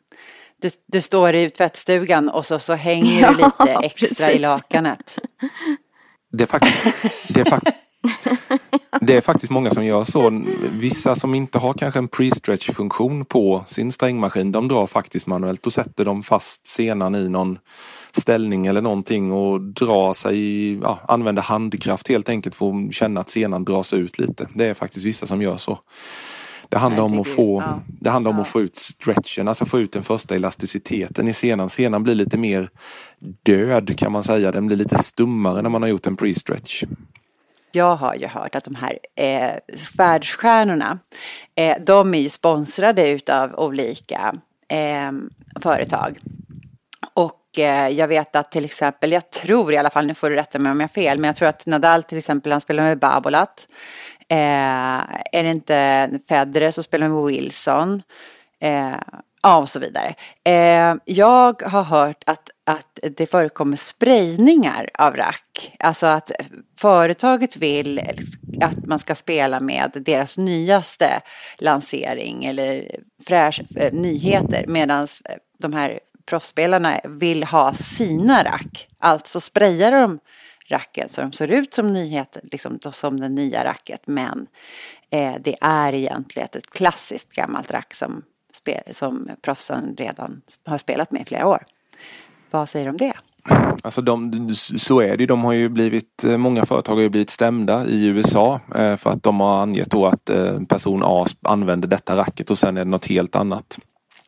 [0.62, 4.30] Du, du står i tvättstugan och så, så hänger ja, du lite extra precis.
[4.30, 5.20] i lakanet.
[6.32, 7.78] Det är faktiskt, det är faktiskt
[9.02, 10.44] det är faktiskt många som gör så.
[10.72, 15.64] Vissa som inte har kanske en pre-stretch funktion på sin strängmaskin, de drar faktiskt manuellt.
[15.64, 17.58] Då sätter de fast senan i någon
[18.12, 23.30] ställning eller någonting och drar sig, ja, använder handkraft helt enkelt för att känna att
[23.30, 24.48] senan dras ut lite.
[24.54, 25.80] Det är faktiskt vissa som gör så.
[26.70, 29.92] Det handlar om att få, det handlar om att få ut stretchen, alltså få ut
[29.92, 31.70] den första elasticiteten i senan.
[31.70, 32.70] Senan blir lite mer
[33.44, 34.52] död kan man säga.
[34.52, 36.84] Den blir lite stummare när man har gjort en pre-stretch.
[37.72, 39.52] Jag har ju hört att de här eh,
[39.94, 41.00] världsstjärnorna,
[41.56, 44.34] eh, de är ju sponsrade utav olika
[44.68, 45.12] eh,
[45.62, 46.20] företag.
[47.14, 50.36] Och eh, jag vet att till exempel, jag tror i alla fall, nu får du
[50.36, 52.84] rätta mig om jag har fel, men jag tror att Nadal till exempel, han spelar
[52.84, 53.68] med Babolat.
[54.28, 54.38] Eh,
[55.32, 58.02] är det inte Federer så spelar han med Wilson.
[58.60, 58.94] Eh,
[59.42, 60.16] ja, och så vidare.
[60.44, 65.76] Eh, jag har hört att, att det förekommer sprayningar av rack.
[65.80, 66.32] Alltså att
[66.78, 68.02] företaget vill
[68.62, 71.22] att man ska spela med deras nyaste
[71.58, 78.88] lansering eller fräsch, eh, nyheter medan eh, de här proffsspelarna vill ha sina rack.
[79.00, 80.20] Alltså sprayar de
[80.68, 84.02] racken så de ser ut som nyheter, liksom då som den nya racket.
[84.06, 84.48] Men
[85.10, 88.24] eh, det är egentligen ett klassiskt gammalt rack som,
[88.94, 91.64] som proffsen redan har spelat med i flera år.
[92.52, 93.14] Vad säger du om det?
[93.84, 95.26] Alltså de, så är det.
[95.26, 99.24] De har ju blivit, många företag har ju blivit stämda i USA eh, för att
[99.24, 102.92] de har angett då att eh, person A använder detta racket och sen är det
[102.92, 103.80] något helt annat.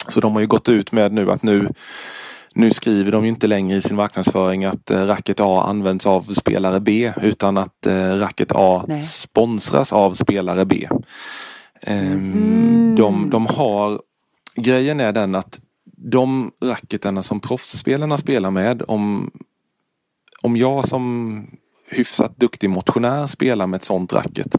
[0.08, 1.70] Så de har ju gått ut med nu att nu
[2.56, 6.80] nu skriver de inte längre i sin marknadsföring att eh, racket A används av spelare
[6.80, 9.04] B utan att eh, racket A Nej.
[9.04, 10.88] sponsras av spelare B.
[11.82, 14.00] Ehm, de, de har,
[14.56, 19.32] grejen är den att de racketarna som proffsspelarna spelar med, om,
[20.42, 21.48] om jag som
[21.90, 24.56] hyfsat duktig motionär spelar med ett sånt racket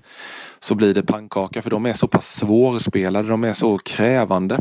[0.58, 4.60] så blir det pannkaka för de är så pass svårspelade, de är så krävande.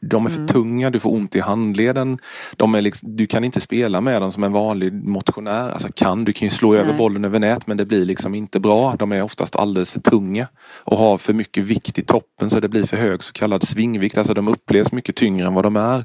[0.00, 2.18] De är för tunga, du får ont i handleden.
[2.56, 5.70] De är liksom, du kan inte spela med dem som en vanlig motionär.
[5.70, 6.98] Alltså kan, du kan ju slå över Nej.
[6.98, 8.96] bollen över nät men det blir liksom inte bra.
[8.98, 10.46] De är oftast alldeles för tunga
[10.84, 14.18] och har för mycket vikt i toppen så det blir för hög så kallad svingvikt.
[14.18, 16.04] Alltså de upplevs mycket tyngre än vad de är.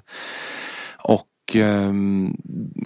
[1.03, 2.35] Och ehm,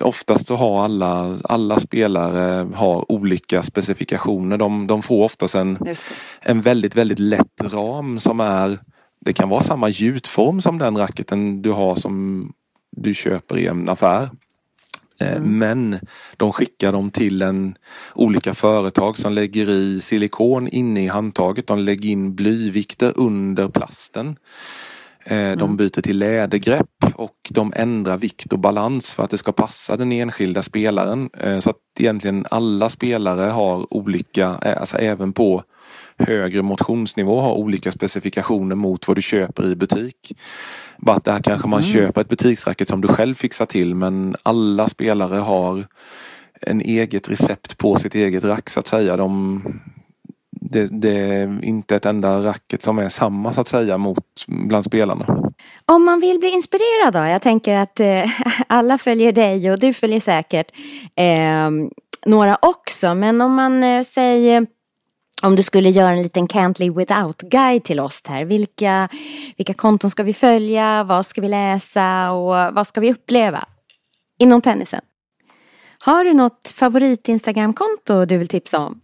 [0.01, 4.57] oftast så har alla, alla spelare har olika specifikationer.
[4.57, 5.77] De, de får oftast en,
[6.41, 8.77] en väldigt, väldigt lätt ram som är
[9.27, 12.53] det kan vara samma gjutform som den racketen du har som
[12.91, 14.29] du köper i en affär.
[15.19, 15.99] Eh, Men
[16.37, 17.75] de skickar dem till en,
[18.15, 21.67] olika företag som lägger i silikon inne i handtaget.
[21.67, 24.35] De lägger in blyvikter under plasten.
[25.25, 29.51] Eh, De byter till lädergrepp och de ändrar vikt och balans för att det ska
[29.51, 31.29] passa den enskilda spelaren.
[31.39, 35.63] Eh, Så att egentligen alla spelare har olika, alltså även på
[36.17, 40.37] högre motionsnivå har olika specifikationer mot vad du köper i butik.
[40.97, 44.87] Bara att där kanske man köper ett butiksracket som du själv fixar till men alla
[44.87, 45.85] spelare har
[46.61, 49.17] en eget recept på sitt eget rack så att säga.
[49.17, 49.61] De,
[50.51, 54.85] det, det är inte ett enda racket som är samma så att säga mot bland
[54.85, 55.25] spelarna.
[55.85, 57.19] Om man vill bli inspirerad då?
[57.19, 58.31] Jag tänker att eh,
[58.67, 60.71] alla följer dig och du följer säkert
[61.15, 61.69] eh,
[62.25, 63.15] några också.
[63.15, 64.67] Men om man eh, säger
[65.41, 68.45] om du skulle göra en liten Can't live without-guide till oss här.
[68.45, 69.09] Vilka,
[69.57, 71.03] vilka konton ska vi följa?
[71.03, 72.31] Vad ska vi läsa?
[72.31, 73.65] Och vad ska vi uppleva?
[74.39, 75.01] Inom tennisen.
[75.99, 79.01] Har du något favorit-Instagram-konto du vill tipsa om?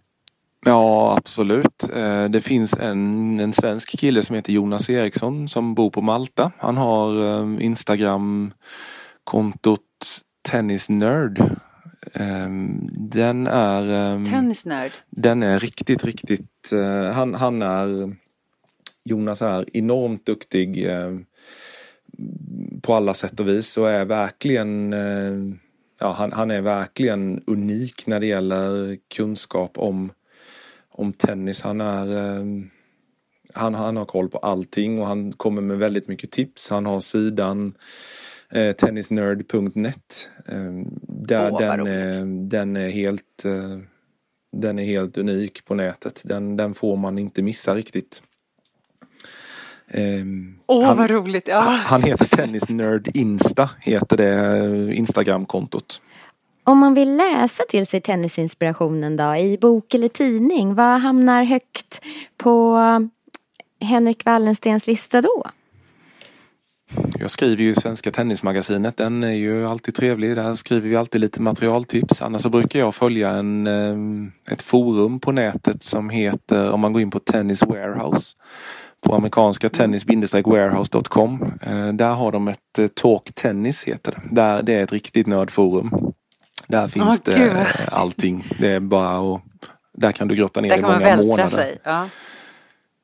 [0.65, 1.89] Ja absolut.
[1.96, 6.52] Eh, det finns en, en svensk kille som heter Jonas Eriksson som bor på Malta.
[6.58, 9.80] Han har eh, Instagram-kontot
[10.50, 11.43] Tennisnerd.
[12.13, 12.49] Eh,
[12.91, 14.91] Den är eh, Tennisnörd.
[15.09, 16.71] Den är riktigt, riktigt...
[16.73, 18.15] eh, han, han är...
[19.05, 21.17] Jonas är enormt duktig eh,
[22.81, 24.93] på alla sätt och vis och är verkligen...
[24.93, 25.55] eh,
[25.99, 30.11] ja, han, han är verkligen unik när det gäller kunskap om,
[30.89, 31.61] om tennis.
[31.61, 32.07] Han är...
[33.53, 36.69] han, han har koll på allting och han kommer med väldigt mycket tips.
[36.69, 37.73] Han har sidan
[38.53, 40.29] eh, tennisnerd.net.
[40.47, 40.71] Eh,
[41.07, 43.77] där vad den, är, den är helt eh,
[44.53, 46.21] den är helt unik på nätet.
[46.25, 48.23] Den, den får man inte missa riktigt.
[49.87, 51.47] Ehm, Åh, han, vad roligt.
[51.47, 51.59] Ja.
[51.61, 56.01] han heter Tennisnerd Insta, heter det eh, Instagramkontot.
[56.63, 62.01] Om man vill läsa till sig tennisinspirationen då, i bok eller tidning, vad hamnar högt
[62.37, 62.79] på
[63.81, 65.43] Henrik Wallenstens lista då?
[67.19, 68.97] Jag skriver ju Svenska Tennismagasinet.
[68.97, 70.36] Den är ju alltid trevlig.
[70.36, 72.21] Där skriver vi alltid lite materialtips.
[72.21, 76.93] Annars så brukar jag följa en, eh, ett forum på nätet som heter, om man
[76.93, 78.36] går in på Tennis Warehouse
[79.01, 81.53] på amerikanska tennis-warehouse.com.
[81.62, 84.36] Eh, Där har de ett eh, Talk Tennis heter det.
[84.36, 85.91] Där, det är ett riktigt nördforum.
[86.67, 88.47] Där finns Åh, det allting.
[88.60, 89.41] Det är bara att,
[89.93, 91.49] där kan du grotta ner man många månader.
[91.49, 91.77] sig.
[91.84, 92.08] Ja.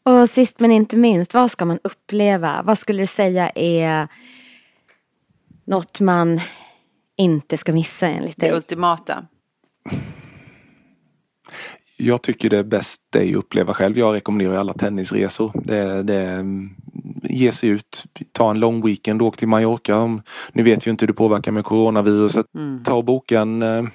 [0.09, 2.61] Och sist men inte minst, vad ska man uppleva?
[2.63, 4.07] Vad skulle du säga är
[5.65, 6.41] något man
[7.17, 8.49] inte ska missa enligt dig?
[8.49, 9.25] Det ultimata.
[11.97, 13.97] Jag tycker det är bäst dig att uppleva själv.
[13.97, 15.51] Jag rekommenderar alla tennisresor.
[15.65, 16.45] Det, det,
[17.23, 20.21] ge sig ut, ta en lång weekend, åk till Mallorca.
[20.53, 22.45] Nu vet vi inte hur det påverkar med coronaviruset.
[22.55, 22.83] Mm.
[22.83, 23.85] Ta och boka en, eh,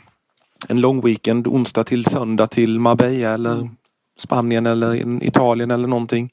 [0.68, 3.70] en lång weekend, onsdag till söndag till Marbella eller
[4.16, 6.31] Spanien eller Italien eller någonting.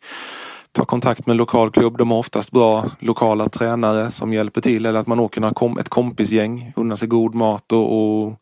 [0.72, 1.98] Ta kontakt med lokal klubb.
[1.98, 4.86] De har oftast bra lokala tränare som hjälper till.
[4.86, 8.34] Eller att man åker ett kompisgäng, unnar sig god mat och, och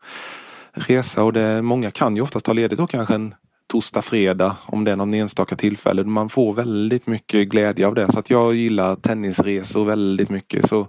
[0.74, 1.24] resa.
[1.24, 3.36] Och det, många kan ju oftast ta ledigt då kanske en
[3.72, 6.04] torsdag, fredag om det är någon enstaka tillfälle.
[6.04, 8.12] Man får väldigt mycket glädje av det.
[8.12, 10.70] Så att jag gillar tennisresor väldigt mycket.
[10.70, 10.88] Så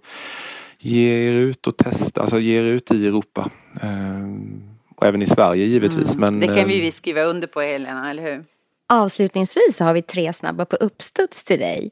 [0.79, 3.51] ge er ut och testa, alltså ge er ut i Europa.
[3.83, 4.60] Ehm,
[5.01, 6.15] och även i Sverige givetvis.
[6.15, 6.21] Mm.
[6.21, 8.45] Men, det kan vi ehm, skriva under på Helena, eller hur?
[8.89, 11.91] Avslutningsvis har vi tre snabba på uppstuds till dig.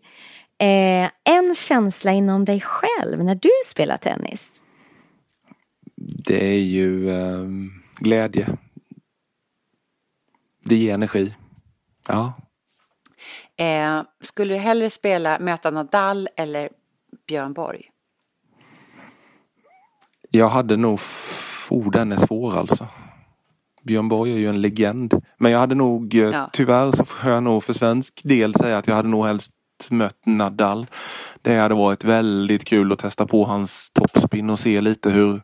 [0.59, 4.63] Eh, en känsla inom dig själv när du spelar tennis?
[5.97, 7.49] Det är ju eh,
[7.99, 8.49] glädje.
[10.65, 11.37] Det ger energi.
[12.09, 12.33] Ja.
[13.57, 16.69] Eh, skulle du hellre spela möta Nadal eller
[17.27, 17.83] Björn Borg?
[20.31, 21.01] Jag hade nog...
[21.71, 22.87] Oh, den är svår alltså.
[23.83, 25.15] Björn Borg är ju en legend.
[25.39, 26.51] Men jag hade nog, eh, ja.
[26.53, 29.53] tyvärr så får jag nog för svensk del säga att jag hade nog helst
[29.91, 30.87] mött Nadal.
[31.43, 35.43] Det hade varit väldigt kul att testa på hans toppspin och se lite hur,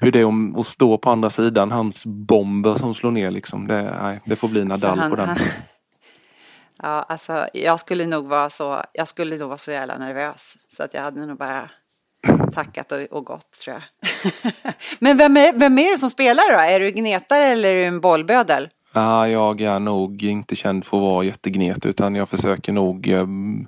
[0.00, 1.70] hur det är att stå på andra sidan.
[1.70, 3.66] Hans bomber som slår ner liksom.
[3.66, 5.28] Det, nej, det får bli Nadal han, på den.
[5.28, 5.38] Han,
[6.82, 10.56] ja, alltså jag skulle nog vara så, jag skulle nog vara så jävla nervös.
[10.68, 11.70] Så att jag hade nog bara
[12.52, 13.82] tackat och, och gått tror jag.
[14.98, 16.58] Men vem är, vem är det som spelar då?
[16.58, 18.68] Är du gnetare eller är du en bollbödel?
[18.94, 23.66] Ja, jag är nog inte känd för att vara jättegnet utan jag försöker nog um,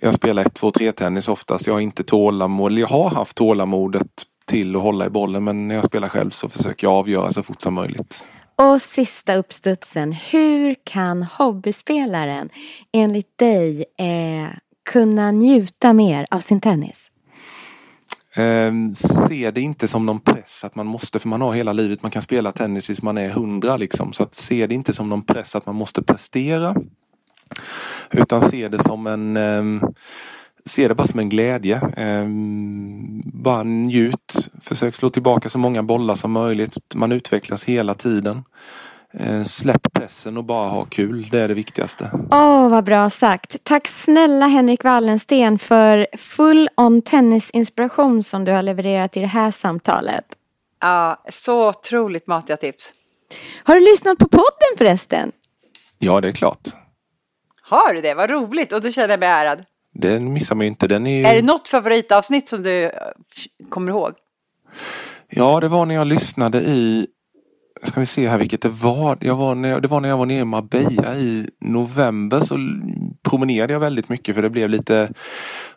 [0.00, 1.66] Jag spelar 1, 2, 3 tennis oftast.
[1.66, 4.06] Jag har inte tålamod, jag har haft tålamodet
[4.46, 7.42] till att hålla i bollen men när jag spelar själv så försöker jag avgöra så
[7.42, 8.28] fort som möjligt.
[8.56, 10.12] Och sista uppstudsen.
[10.12, 12.48] Hur kan hobbyspelaren
[12.92, 14.48] enligt dig eh,
[14.90, 17.10] kunna njuta mer av sin tennis?
[18.38, 22.02] Eh, se det inte som någon press att man måste, för man har hela livet,
[22.02, 24.12] man kan spela tennis tills man är hundra liksom.
[24.12, 26.74] Så att se det inte som någon press att man måste prestera.
[28.10, 29.88] Utan se det som en eh,
[30.68, 31.76] Se det bara som en glädje.
[31.76, 32.26] Eh,
[33.24, 34.50] bara njut.
[34.60, 36.94] Försök slå tillbaka så många bollar som möjligt.
[36.94, 38.44] Man utvecklas hela tiden.
[39.14, 41.28] Eh, släpp pressen och bara ha kul.
[41.30, 42.10] Det är det viktigaste.
[42.30, 43.56] Åh, oh, vad bra sagt.
[43.64, 49.50] Tack snälla Henrik Wallensten för full on tennisinspiration som du har levererat i det här
[49.50, 50.24] samtalet.
[50.80, 52.92] Ja, så otroligt matiga tips.
[53.64, 55.32] Har du lyssnat på podden förresten?
[55.98, 56.68] Ja, det är klart.
[57.62, 58.14] Har du det?
[58.14, 58.72] Vad roligt.
[58.72, 59.64] Och du känner jag mig ärad.
[59.94, 60.86] Den missar man ju inte.
[60.86, 61.30] Den är...
[61.30, 62.90] är det något favoritavsnitt som du
[63.68, 64.12] kommer ihåg?
[65.28, 67.06] Ja, det var när jag lyssnade i
[67.82, 69.18] ska vi se här vilket det var.
[69.20, 72.56] Jag var när, det var när jag var nere i Marbella i november så
[73.22, 75.10] promenerade jag väldigt mycket för det blev lite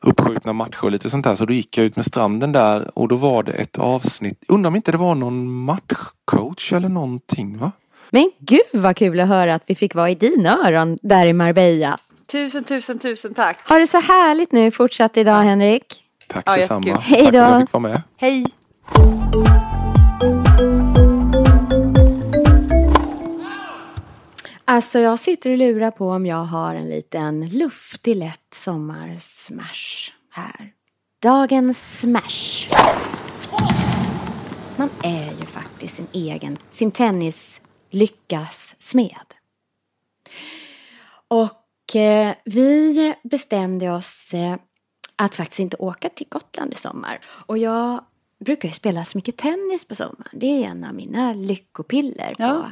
[0.01, 1.35] uppskjutna matcher och lite sånt där.
[1.35, 4.45] Så då gick jag ut med stranden där och då var det ett avsnitt.
[4.47, 7.71] Undrar om inte det var någon matchcoach eller någonting va?
[8.09, 11.33] Men gud vad kul att höra att vi fick vara i dina öron där i
[11.33, 11.97] Marbella.
[12.31, 13.57] Tusen, tusen, tusen tack.
[13.63, 16.01] Har det så härligt nu fortsatt idag Henrik.
[16.27, 16.99] Tack ja, detsamma.
[16.99, 17.31] Hej då.
[17.31, 18.01] Tack för att jag fick vara med.
[18.17, 18.45] Hej.
[24.71, 30.73] Alltså jag sitter och lurar på om jag har en liten luftig lätt sommarsmash här.
[31.21, 32.69] Dagens smash.
[34.77, 39.33] Man är ju faktiskt sin egen, sin tennis lyckas smed.
[41.27, 44.55] Och eh, vi bestämde oss eh,
[45.15, 47.19] att faktiskt inte åka till Gotland i sommar.
[47.25, 48.03] Och jag
[48.39, 50.31] brukar ju spela så mycket tennis på sommaren.
[50.33, 52.71] Det är en av mina lyckopiller på ja.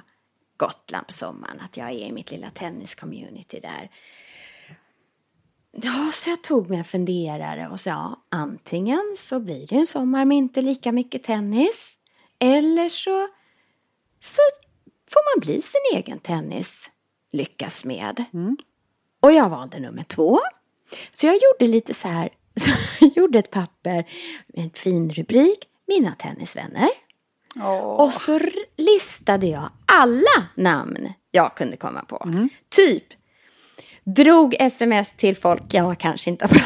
[0.60, 1.60] Gotland på sommaren.
[1.60, 3.90] Att jag är i mitt lilla tenniscommunity där.
[5.72, 9.88] Ja, så jag tog mig en funderare och sa ja, antingen så blir det en
[9.88, 11.96] sommar med inte lika mycket tennis.
[12.40, 13.28] Eller så,
[14.20, 14.42] så
[15.12, 16.92] får man bli sin egen tennis
[17.32, 18.24] lyckas med.
[18.34, 18.58] Mm.
[19.20, 20.40] Och jag valde nummer två.
[21.12, 22.30] Så jag gjorde lite så här,
[22.60, 24.06] så jag gjorde ett papper
[24.48, 26.90] med en fin rubrik, Mina tennisvänner.
[27.60, 28.06] Oh.
[28.06, 28.40] Och så
[28.78, 32.24] listade jag alla namn jag kunde komma på.
[32.26, 32.50] Mm.
[32.76, 33.04] Typ,
[34.04, 36.62] drog sms till folk jag kanske inte har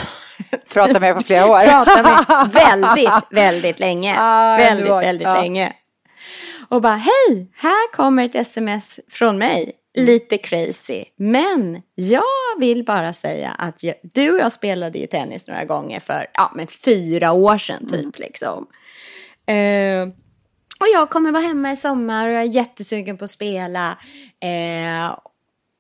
[0.74, 1.60] pratat med på flera år.
[1.68, 4.16] pratat med väldigt, väldigt länge.
[4.20, 5.42] Ah, väldigt, var, väldigt ja.
[5.42, 5.74] länge.
[6.70, 9.72] Och bara, hej, här kommer ett sms från mig.
[9.96, 11.04] lite crazy.
[11.18, 16.00] Men jag vill bara säga att jag, du och jag spelade ju tennis några gånger
[16.00, 18.00] för ja, men fyra år sedan typ.
[18.00, 18.12] Mm.
[18.16, 18.68] Liksom.
[19.48, 20.23] Eh,
[20.84, 23.98] och jag kommer vara hemma i sommar och jag är jättesugen på att spela.
[24.40, 25.18] Eh,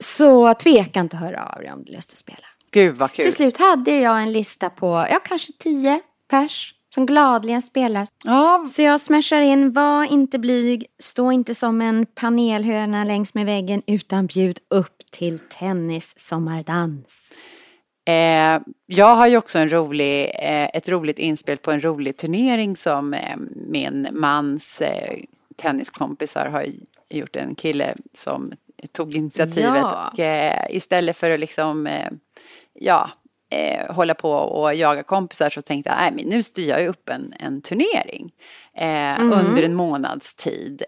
[0.03, 2.47] så tveka inte att höra av dig om du lust att spela.
[2.71, 3.25] Gud vad kul.
[3.25, 8.07] Till slut hade jag en lista på, ja kanske tio pers som gladeligen spelar.
[8.23, 13.45] Ja, Så jag smashar in, var inte blyg, stå inte som en panelhöna längs med
[13.45, 17.33] väggen utan bjud upp till tennissommardans.
[18.05, 22.75] Eh, jag har ju också en rolig, eh, ett roligt inspel på en rolig turnering
[22.77, 23.37] som eh,
[23.67, 25.17] min mans eh,
[25.55, 26.65] tenniskompisar har
[27.09, 27.35] gjort.
[27.35, 28.53] En kille som
[28.91, 30.09] tog initiativet Ja.
[30.13, 32.11] och eh, istället för att liksom, eh,
[32.73, 33.09] ja,
[33.89, 37.33] hålla på och jaga kompisar så tänkte jag, nej men nu styr jag upp en,
[37.39, 38.31] en turnering
[38.77, 40.83] eh, under en månads tid.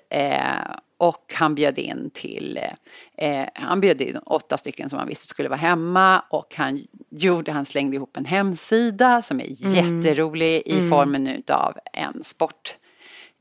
[1.35, 2.59] Eh, han bjöd in till,
[3.17, 6.81] eh, han bjöd in åtta stycken som han visste skulle vara hemma och han
[7.11, 12.77] gjorde, han slängde ihop en hemsida som är jätterolig i formen utav en sport.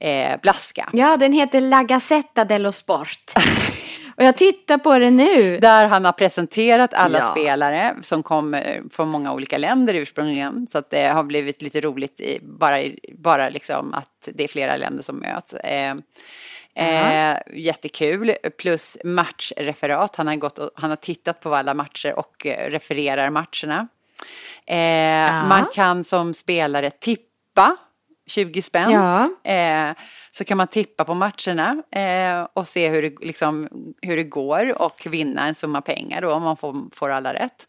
[0.00, 0.90] Eh, blaska.
[0.92, 3.32] Ja, den heter La Gazzetta dello Sport.
[4.16, 5.58] och jag tittar på det nu.
[5.58, 7.30] Där han har presenterat alla Ja.
[7.30, 10.66] spelare som kommer från många olika länder ursprungligen.
[10.70, 12.78] Så att det har blivit lite roligt i, bara,
[13.18, 15.54] bara liksom att det är flera länder som möts.
[15.54, 15.94] Eh,
[16.74, 18.34] eh, jättekul.
[18.58, 20.16] Plus matchreferat.
[20.16, 23.88] Han har, gått och, han har tittat på alla matcher och eh, refererar matcherna.
[24.66, 27.76] Eh, Man kan som spelare tippa
[28.26, 28.90] 20 spänn.
[28.90, 29.50] Ja.
[29.52, 29.94] Eh,
[30.30, 33.68] så kan man tippa på matcherna eh, och se hur det, liksom,
[34.02, 37.68] hur det går och vinna en summa pengar då om man får, får alla rätt.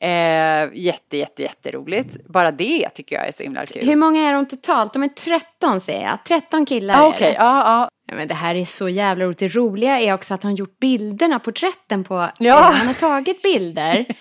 [0.00, 2.26] Eh, jätte, jätte, jätteroligt.
[2.28, 3.88] Bara det tycker jag är så himla kul.
[3.88, 4.92] Hur många är de totalt?
[4.92, 6.24] De är 13 säger jag.
[6.24, 7.36] 13 killar ah, är Okej, det.
[7.38, 7.88] ja, ja.
[8.16, 9.38] Men det här är så jävla roligt.
[9.38, 12.28] Det roliga är också att han gjort bilderna, porträtten på...
[12.38, 12.58] Ja.
[12.58, 14.06] eh, Han har tagit bilder.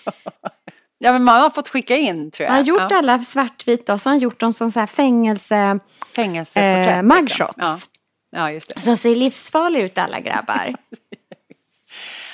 [1.04, 2.52] Ja, men man har fått skicka in tror jag.
[2.52, 2.98] Han har gjort ja.
[2.98, 5.80] alla svartvita och så har han gjort dem som så här fängelse...
[6.16, 6.98] Fängelseporträtt.
[6.98, 7.54] eh, mugshots.
[7.58, 7.78] Ja.
[8.32, 8.80] ja, just det.
[8.82, 10.76] Som ser livsfarliga ut alla grabbar.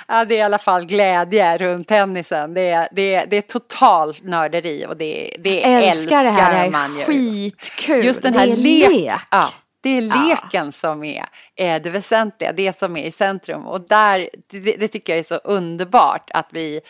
[0.07, 2.53] Ja, det är i alla fall glädje runt tennisen.
[2.53, 6.77] Det är, det är, det är total nörderi och det, det Älskar det här, det
[6.77, 8.05] här är skitkul.
[8.05, 8.89] Just den Det här är lek.
[8.89, 9.15] lek.
[9.31, 9.49] Ja,
[9.87, 10.27] det är Ja.
[10.43, 11.25] leken som är,
[11.55, 13.65] är det väsentliga, det som är i centrum.
[13.67, 16.81] Och där, det, det tycker jag är så underbart att vi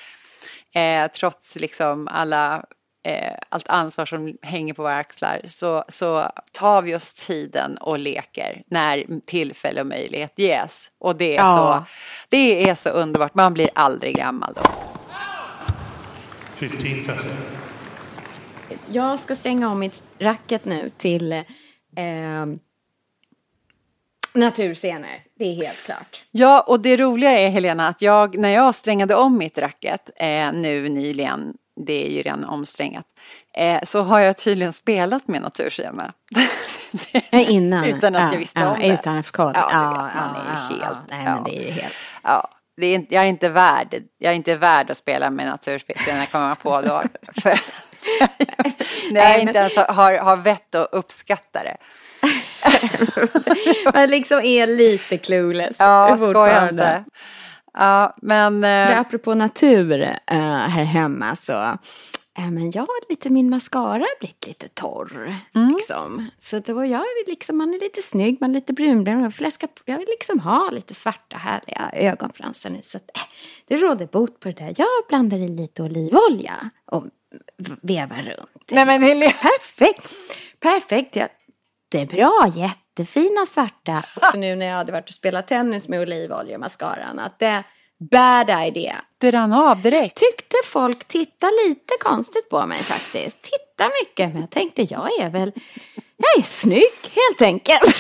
[0.75, 2.63] eh, trots liksom alla,
[3.07, 7.99] eh, allt ansvar som hänger på våra axlar så, så tar vi oss tiden och
[7.99, 10.91] leker när tillfälle och möjlighet ges.
[10.99, 11.85] Och det är, Ja.
[11.87, 11.93] så,
[12.29, 14.61] det är så underbart, man blir aldrig gammal då.
[16.55, 17.27] 15.30.
[18.91, 21.43] Jag ska stränga om mitt racket nu till eh,
[24.33, 25.23] naturscener.
[25.39, 26.23] Det är helt klart.
[26.31, 30.51] Ja, och det roliga är Helena att jag, när jag strängade om mitt racket eh,
[30.53, 31.53] nu nyligen,
[31.85, 33.05] det är ju redan omsträngat,
[33.57, 36.13] eh, så har jag tydligen spelat med naturscena.
[37.29, 37.83] Ja, Innan.
[37.85, 38.87] Utan att ja, jag visste ja, om det.
[38.87, 39.51] Utan att få koll.
[39.55, 41.15] Ja, Ja, vet man, ja, är ja, helt- ja.
[41.15, 41.35] Nej, ja.
[41.35, 41.93] men det är ju helt...
[42.23, 45.45] Ja, det är inte, jag, är inte värd, jag är inte värd att spela med
[45.45, 47.03] naturscena kommer jag på då.
[47.41, 47.59] För,
[49.13, 51.77] när jag inte ens har, har vett att uppskatta det.
[53.93, 55.75] Man liksom är lite clueless.
[55.79, 57.03] Ja, skoja inte.
[57.73, 58.63] Ja, men...
[58.63, 60.37] Eh, apropå natur eh,
[60.67, 61.51] här hemma så
[62.37, 65.35] eh, men jag har lite, min mascara har blivit lite torr.
[65.55, 65.73] Mm.
[65.73, 66.29] Liksom.
[66.39, 69.25] Så var jag, liksom, man är lite snygg, man är lite brunbränd.
[69.25, 69.51] Jag, vill
[69.85, 72.79] jag liksom ha lite svarta härliga ögonfransar nu.
[72.81, 73.21] Så att, eh,
[73.67, 74.73] det råder bot på det där.
[74.77, 77.05] Jag blandar i lite olivolja och
[77.81, 78.71] vevar runt.
[78.71, 79.31] nej men Helena.
[79.31, 80.13] Perfekt!
[80.59, 81.15] Perfekt!
[81.15, 81.27] Ja,
[81.89, 84.03] det är bra, jättefina svarta.
[84.15, 87.19] Också nu när jag hade varit och spelat tennis med olivolja och mascaran.
[87.19, 87.63] Att det
[88.11, 88.95] bad idea.
[89.17, 90.15] Det rann av direkt.
[90.17, 93.43] Tyckte folk tittade lite konstigt på mig faktiskt.
[93.43, 95.51] Tittar mycket, men jag tänkte jag är väl,
[96.17, 97.95] jag är snygg helt enkelt.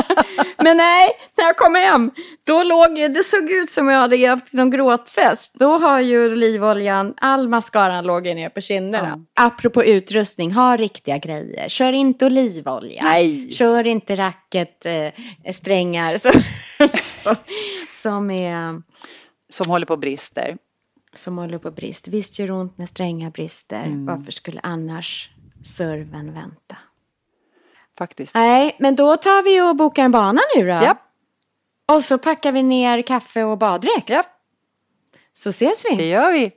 [0.58, 2.10] men nej, när jag kom hem,
[2.46, 5.54] då låg, det såg ut som jag hade haft någon gråtfest.
[5.54, 9.24] Då har ju olivoljan, all mascaran låg ner på kinderna.
[9.40, 11.68] Apropå utrustning, ha riktiga grejer.
[11.68, 13.02] Kör inte olivolja.
[13.04, 13.50] Nej.
[13.50, 15.08] Kör inte racket, eh,
[15.52, 16.42] strängar som,
[18.02, 18.82] som är
[19.48, 20.56] Som håller på brister.
[21.14, 22.10] som håller på brista.
[22.10, 23.82] Visst gör det ont när strängar brister.
[23.84, 24.06] Mm.
[24.06, 25.30] Varför skulle annars
[25.64, 26.76] serven vänta?
[27.98, 28.34] Faktiskt.
[28.34, 30.72] Nej, men då tar vi och bokar en bana nu då.
[30.72, 30.98] Ja.
[31.92, 34.10] Och så packar vi ner kaffe och baddräkt.
[34.10, 34.22] Ja,
[35.34, 36.08] Så ses det vi.
[36.08, 36.50] gör vi.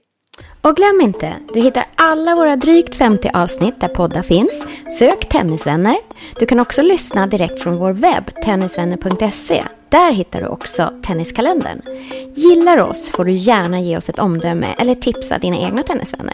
[0.62, 4.66] Och glöm inte, du hittar alla våra drygt 50 avsnitt där poddar finns.
[5.00, 5.96] Sök Tennisvänner.
[6.40, 9.64] Du kan också lyssna direkt från vår webb, tennisvänner.se.
[9.90, 11.82] Där hittar du också Tenniskalendern.
[12.36, 16.34] Gillar oss får du gärna ge oss ett omdöme eller tipsa dina egna tennisvänner.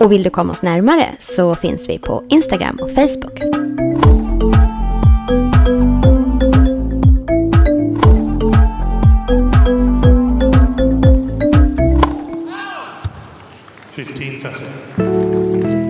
[0.00, 4.13] Och vill du komma oss närmare så finns vi på Instagram och Facebook.
[14.44, 15.84] Fifteen thirty.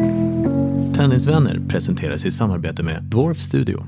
[0.98, 3.86] Tennisvänner presenteras i samarbete med Dwarf Studio.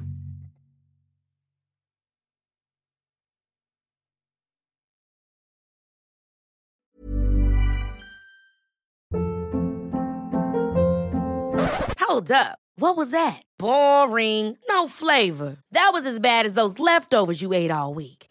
[12.08, 12.58] Hold up.
[12.78, 13.42] What was that?
[13.58, 14.58] Boring.
[14.68, 15.56] No flavor.
[15.72, 18.25] That was as bad as those leftovers you ate all week.